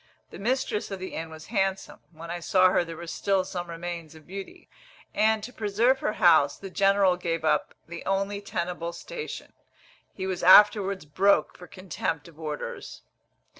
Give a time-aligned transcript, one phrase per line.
[0.31, 3.69] The mistress of the inn was handsome; when I saw her there were still some
[3.69, 4.67] remains of beauty;
[5.13, 9.53] and, to preserve her house, the general gave up the only tenable station.
[10.15, 13.03] He was afterwards broke for contempt of orders.